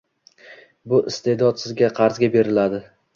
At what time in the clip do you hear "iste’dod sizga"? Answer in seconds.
1.11-1.91